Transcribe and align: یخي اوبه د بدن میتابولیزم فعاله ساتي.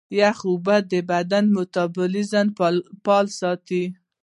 یخي 0.19 0.45
اوبه 0.51 0.75
د 0.91 0.93
بدن 1.11 1.45
میتابولیزم 1.55 2.47
فعاله 3.03 3.31
ساتي. 3.39 3.83